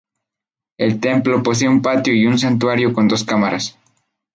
[0.79, 3.77] El templo posee un patio y un santuario con dos cámaras.